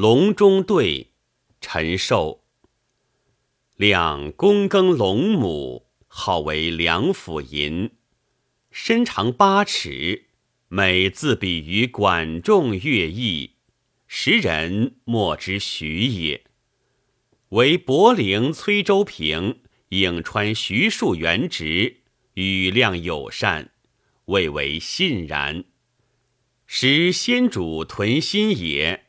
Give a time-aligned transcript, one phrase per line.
[0.00, 1.10] 隆中对，
[1.60, 2.44] 陈寿。
[3.74, 7.90] 亮躬耕龙母，号为梁甫吟，
[8.70, 10.26] 身长八尺，
[10.68, 13.56] 每自比于管仲、乐毅，
[14.06, 16.44] 时人莫之许也。
[17.48, 19.58] 为博陵崔州平，
[19.88, 22.02] 颍川徐庶元直，
[22.34, 23.72] 与亮友善，
[24.26, 25.64] 未为信然。
[26.68, 29.07] 时先主屯心也，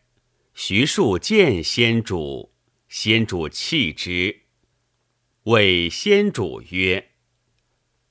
[0.61, 2.51] 徐庶见先主，
[2.89, 4.41] 先主弃之。
[5.43, 7.11] 谓先主曰：“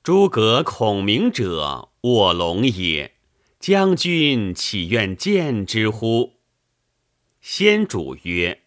[0.01, 3.13] 诸葛孔明者，卧龙也。
[3.59, 6.39] 将军岂愿见之乎？”
[7.39, 8.63] 先主曰：“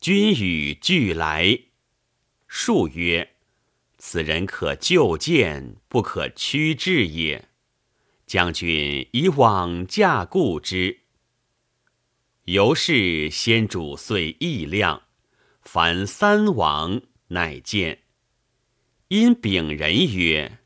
[0.00, 1.62] 君与俱来。”
[2.46, 3.30] 庶曰
[3.98, 7.48] ：“此人可就见，不可屈志也。”
[8.24, 11.00] 将军以往驾故之，
[12.50, 15.02] 由是先主遂意亮，
[15.60, 17.98] 凡三王乃见。
[19.08, 20.60] 因丙人曰：“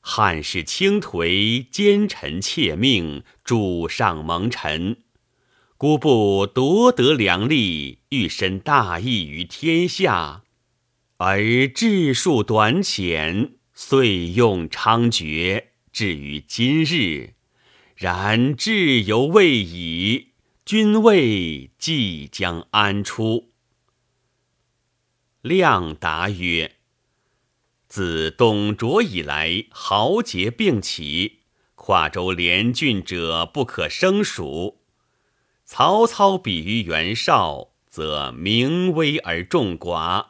[0.00, 5.02] 汉室倾颓，奸臣窃命，主上蒙尘。
[5.76, 10.44] 孤不夺得良力，欲伸大义于天下，
[11.18, 17.34] 而智术短浅，遂用猖獗。”至于今日，
[17.96, 20.31] 然志犹未已，
[20.64, 23.50] 君位即将安出？
[25.40, 26.76] 亮答曰
[27.88, 31.40] ：“自董卓以来，豪杰并起，
[31.74, 34.82] 跨州连郡者不可胜数。
[35.64, 40.28] 曹操比于袁绍，则名威而众寡；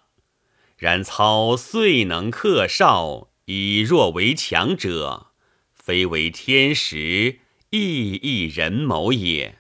[0.79, 5.29] 然操遂能克绍，以弱为强者。”
[5.75, 9.59] 非为天时，亦亦人谋也。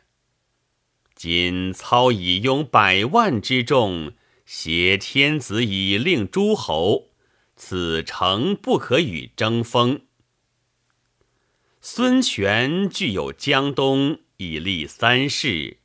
[1.24, 7.10] 今操以拥百万之众，挟天子以令诸侯，
[7.54, 10.00] 此诚不可与争锋。
[11.80, 15.76] 孙权具有江东，以立三世，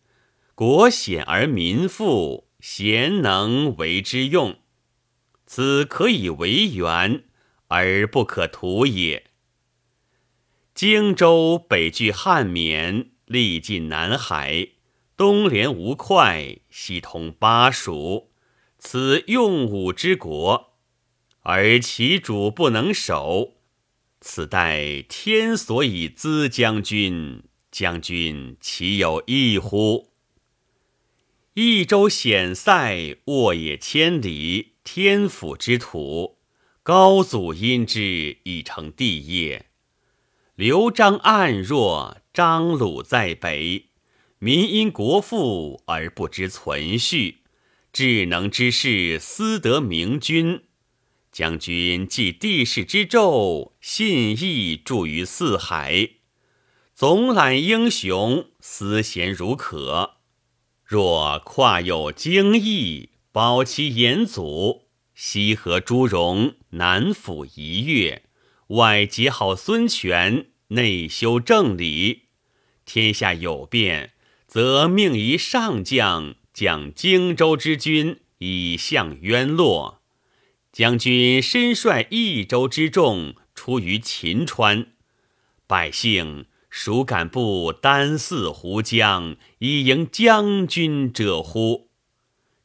[0.56, 4.58] 国险而民富，贤能为之用，
[5.46, 7.26] 此可以为援，
[7.68, 9.26] 而不可图也。
[10.74, 14.70] 荆州北据汉沔，历尽南海，
[15.18, 18.30] 东连吴会，西通巴蜀，
[18.78, 20.76] 此用武之国，
[21.42, 23.56] 而其主不能守，
[24.22, 27.42] 此待天所以资将军，
[27.72, 30.12] 将军岂有异乎？
[31.56, 36.38] 益州险塞，沃野千里，天府之土，
[36.84, 39.66] 高祖因之以成帝业。
[40.54, 43.88] 刘璋暗弱，张鲁在北，
[44.40, 47.38] 民因国富而不知存续。
[47.92, 50.62] 智能之士思得明君，
[51.32, 56.12] 将军继帝室之胄，信义著于四海，
[56.94, 60.18] 总揽英雄，思贤如渴。
[60.84, 64.84] 若跨有荆益，保其严祖，
[65.16, 68.24] 西河诸戎，南抚夷越。
[68.68, 72.26] 外结好孙权，内修正理，
[72.86, 74.14] 天下有变，
[74.58, 80.02] 则命一上将将荆州之军以向渊洛。
[80.72, 84.88] 将军身率益州之众出于秦川，
[85.68, 91.92] 百姓孰敢不单似胡将以迎将军者乎？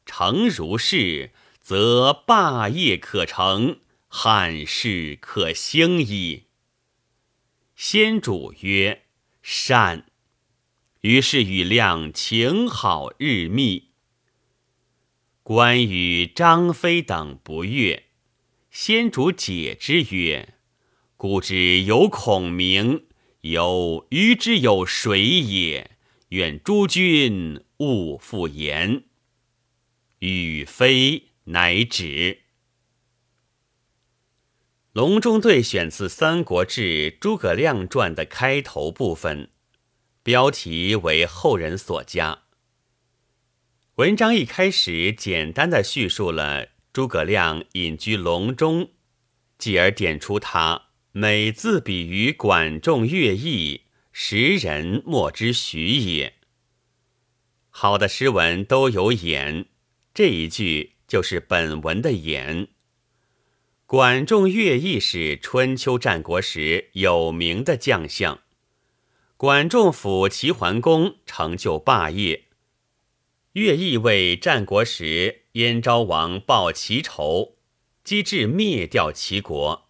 [0.03, 1.29] 诚如是，
[1.61, 3.77] 则霸业可成。
[4.07, 6.45] 汉室可兴矣。
[7.75, 9.03] 先主曰
[9.43, 10.07] ：“善。”
[11.03, 13.89] 于是与亮情好日密。
[15.43, 18.05] 关羽、张飞等不悦，
[18.71, 20.55] 先主解之曰
[21.17, 23.07] ：“故之有孔明，
[23.41, 25.91] 有余之有谁也？
[26.29, 29.03] 愿诸君勿复言。”
[30.19, 32.07] 与飞乃止。
[34.93, 39.49] 《隆中对》选自《三国志·诸葛亮传》的开头部分，
[40.23, 42.43] 标题为后人所加。
[43.95, 48.91] 文章一开始简单的叙述了诸葛亮隐居隆中，
[49.57, 53.81] 继而点出他每自比于管仲、乐毅，
[54.13, 56.35] 时人莫之许也。
[57.69, 59.65] 好的诗文都有眼，
[60.13, 62.69] 这一句就是本文的眼。
[63.85, 68.42] 管仲、乐毅是春秋战国时有名的将相。
[69.35, 72.43] 管仲辅齐桓公，成就霸业；
[73.51, 77.55] 乐毅为战国时燕昭王报其仇，
[78.03, 79.89] 机智灭掉齐国。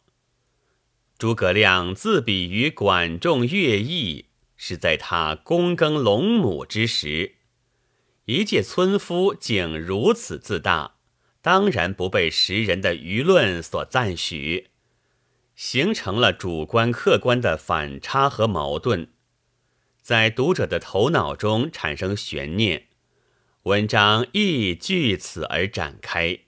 [1.20, 4.26] 诸葛亮自比于管仲、乐毅，
[4.58, 7.36] 是在他躬耕陇亩之时，
[8.26, 10.96] 一介村夫竟如此自大，
[11.42, 14.72] 当然不被时人的舆论所赞许。
[15.56, 19.13] 形成了主观客观的反差和矛盾，
[20.04, 22.88] 在读者的头脑中产生悬念，
[23.64, 26.40] 文章亦据此而展开。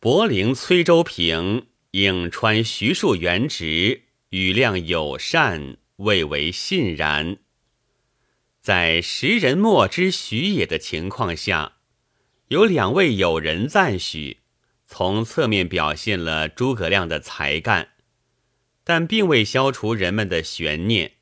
[0.00, 7.36] 柏陵崔州平，颍川徐庶原直，语量友善，未为信然。
[8.60, 11.74] 在时人莫知许也的情况下，
[12.48, 14.38] 有两位友人赞许，
[14.88, 17.90] 从侧面表现了诸葛亮的才干。
[18.82, 21.12] 但并未消除人们的悬念，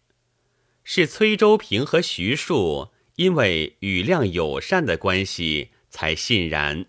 [0.84, 6.86] 是崔州平和徐庶因为与量友善的关系才信然，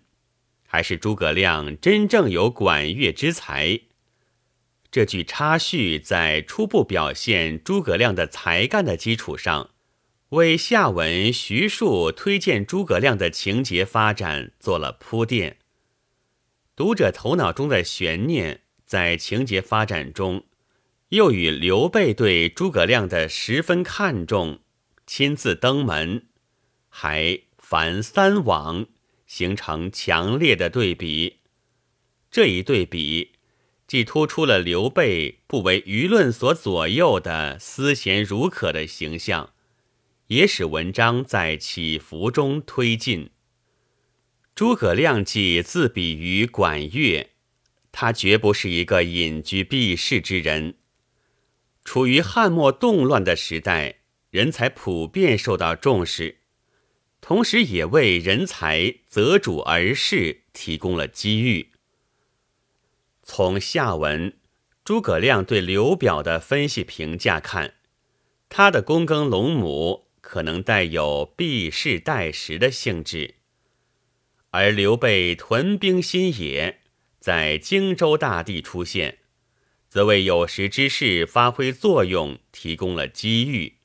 [0.66, 3.80] 还是诸葛亮真正有管乐之才？
[4.90, 9.70] 这句插叙在初步表现诸葛亮的才干的基础上，
[10.30, 15.58] 为下文徐庶推荐诸葛亮的情节发展做了铺垫。
[16.74, 20.44] 读者头脑中的悬念在情节发展中。
[21.10, 24.58] 又与刘备对诸葛亮的十分看重，
[25.06, 26.26] 亲自登门，
[26.88, 28.86] 还凡三往，
[29.24, 31.38] 形成强烈的对比。
[32.28, 33.32] 这一对比，
[33.86, 39.52] 既突出了刘备不为舆论所左右的思贤如渴的形象，
[40.26, 43.30] 也使文章在起伏中推进。
[44.56, 47.30] 诸葛亮既自比于管乐，
[47.92, 50.74] 他绝不是一个隐居避世之人。
[51.86, 54.00] 处于汉末动乱的时代，
[54.30, 56.38] 人才普遍受到重视，
[57.20, 61.70] 同时也为人才择主而事提供了机遇。
[63.22, 64.36] 从下文
[64.84, 67.74] 诸葛亮对刘表的分析评价看，
[68.48, 73.36] 他的躬耕陇亩可能带有避世待时的性质，
[74.50, 76.80] 而刘备屯兵新野，
[77.20, 79.18] 在荆州大地出现。
[79.96, 83.78] 则为有识之士发挥作用提供了机遇。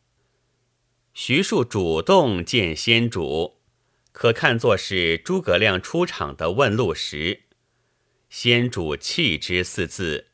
[1.13, 3.61] 徐庶主动见先主，
[4.11, 7.43] 可看作是诸葛亮出场的问路时。
[8.29, 10.31] 先主弃之四字，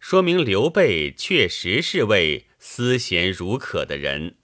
[0.00, 4.34] 说明刘备确实是位思贤如渴的人，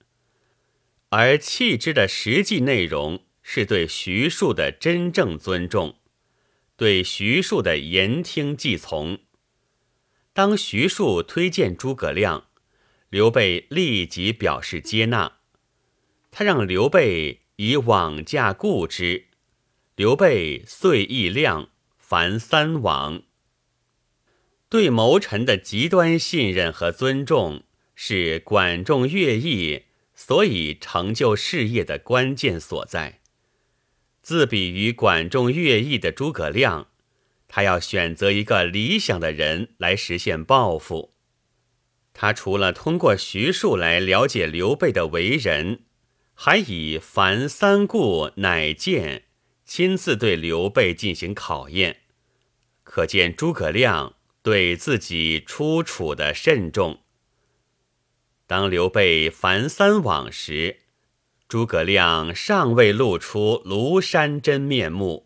[1.08, 5.96] 而弃之的实际内容是对徐庶的真正尊重，
[6.76, 9.25] 对徐庶的言听计从。
[10.36, 12.48] 当徐庶推荐诸葛亮，
[13.08, 15.38] 刘备立即表示接纳。
[16.30, 19.28] 他让刘备以往驾故之，
[19.94, 23.22] 刘备遂意亮，凡三往。
[24.68, 27.62] 对谋臣的极端信任和尊重，
[27.94, 29.84] 是管仲、乐毅
[30.14, 33.20] 所以成就事业的关键所在。
[34.20, 36.88] 自比于管仲、乐毅的诸葛亮。
[37.48, 41.14] 他要选择一个理想的人来实现抱负。
[42.12, 45.84] 他除了通过徐庶来了解刘备的为人，
[46.34, 49.24] 还以凡三顾乃见，
[49.64, 52.00] 亲自对刘备进行考验。
[52.82, 57.00] 可见诸葛亮对自己出处的慎重。
[58.46, 60.78] 当刘备凡三往时，
[61.48, 65.25] 诸葛亮尚未露出庐山真面目。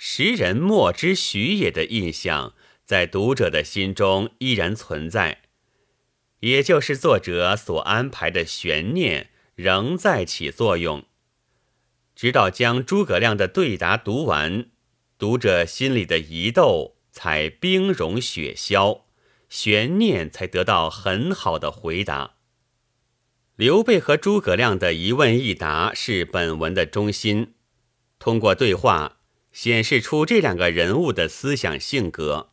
[0.00, 5.42] 时人莫知许也的印象，在读者的心中依然存在，
[6.38, 11.04] 也就是作者所安排的悬念仍在起作用。
[12.14, 14.70] 直到将诸葛亮的对答读完，
[15.18, 19.04] 读者心里的疑窦才冰融雪消，
[19.48, 22.36] 悬念才得到很好的回答。
[23.56, 27.54] 刘备和诸葛亮的一问一答是本文的中心，
[28.20, 29.17] 通过对话。
[29.52, 32.50] 显示出这两个人物的思想性格。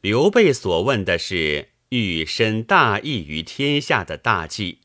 [0.00, 4.78] 刘备所问的是欲伸大义于天下的大计，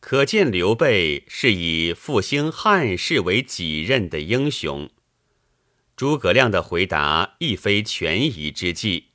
[0.00, 4.88] 可见刘备是以复兴汉室为己任的英雄。
[5.96, 9.08] 诸葛亮的回答亦非权宜之计，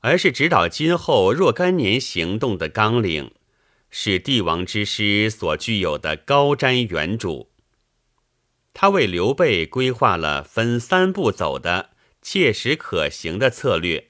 [0.00, 3.30] 而是指导今后若干年行动的纲领，
[3.88, 7.49] 是帝王之师所具有的高瞻远瞩。
[8.72, 11.90] 他为刘备规划了分三步走的
[12.22, 14.08] 切实可行的策略。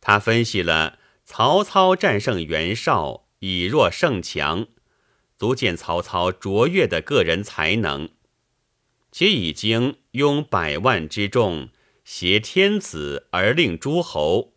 [0.00, 4.66] 他分析了曹操战胜袁绍，以弱胜强，
[5.36, 8.08] 足见曹操卓越的个人才能，
[9.12, 11.68] 且已经拥百万之众，
[12.04, 14.54] 挟天子而令诸侯，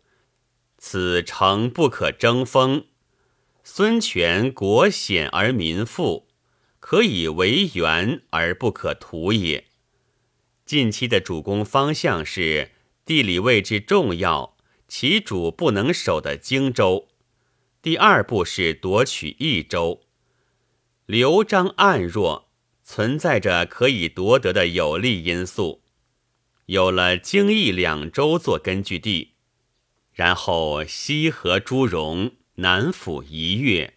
[0.78, 2.86] 此诚不可争锋。
[3.62, 6.28] 孙权国险而民富，
[6.86, 9.68] 可以为援而不可图也。
[10.66, 12.72] 近期的主攻方向是
[13.06, 14.54] 地理位置重要，
[14.86, 17.08] 其主不能守的荆州。
[17.80, 20.02] 第二步是夺取益州。
[21.06, 22.50] 刘璋暗弱，
[22.82, 25.80] 存在着可以夺得的有利因素。
[26.66, 29.32] 有了荆益两州做根据地，
[30.12, 32.32] 然后西河朱荣。
[32.56, 33.94] 南抚一越，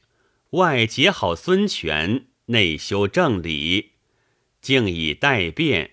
[0.51, 3.91] 外结好孙权，内修正理，
[4.61, 5.91] 静以待变，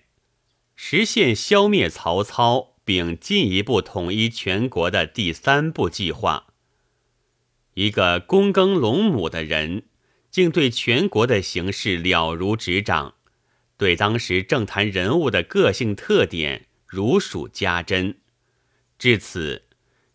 [0.75, 6.47] 实现消灭曹操，并进一步统一全国的第三步计划。
[7.75, 9.83] 一个躬耕陇亩的人，
[10.29, 13.15] 竟对全国的形势了如指掌，
[13.77, 18.17] 对当时政坛人物的个性特点如数家珍。
[18.97, 19.61] 至此。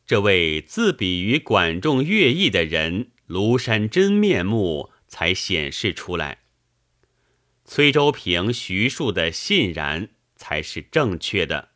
[0.07, 6.39] 这位自比于管仲、乐毅的人，庐山真面目才显示出来。
[7.67, 11.69] 崔州平、徐庶的信然才是正确的。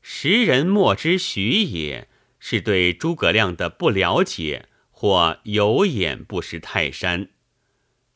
[0.00, 7.30] 时人莫知徐也，是对诸葛亮的不了解，或有眼不识泰山，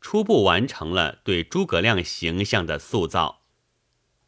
[0.01, 3.43] 初步完成了对诸葛亮形象的塑造。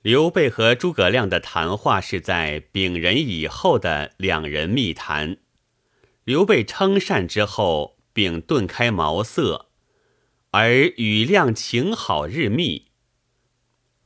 [0.03, 5.39] 刘备和诸葛亮的谈话是在丙人以后的两人密谈。
[6.25, 9.68] 刘备称善之后，并顿开茅塞，
[10.51, 12.87] 而与量情好日密。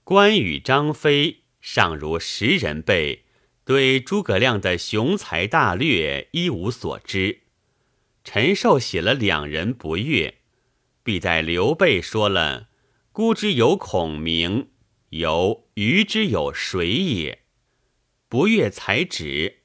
[0.04, 3.24] 关羽、张飞尚如识人辈，
[3.64, 7.42] 对诸葛亮的雄才大略一无所知。
[8.24, 10.38] 陈寿写了两人不悦，
[11.02, 12.68] 必在刘备说了
[13.12, 14.68] “孤之有孔明”。
[15.10, 17.42] 由鱼之有水也，
[18.30, 19.58] 不悦才止。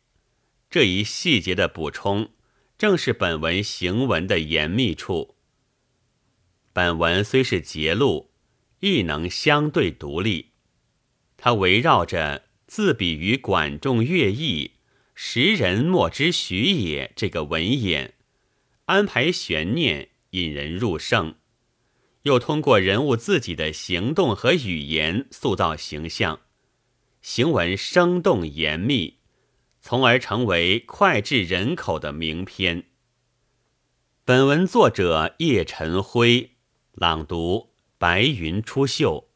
[0.70, 2.32] 这一细节的补充，
[2.78, 5.37] 正是本文行文的严密处。
[6.78, 8.30] 本文虽是节录，
[8.82, 10.52] 亦能相对独立。
[11.36, 14.74] 它围绕着“自比于管仲、乐毅，
[15.16, 18.14] 时人莫知许也”这个文眼，
[18.86, 21.34] 安排悬念，引人入胜。
[22.22, 26.42] 又通过人物自己的行动和语言塑造形象，
[27.24, 29.18] 行文生动严密，
[29.82, 32.84] 从而成为脍炙人口的名篇。
[34.24, 36.57] 本文作者叶晨辉，
[37.00, 39.27] 朗读：白云出岫。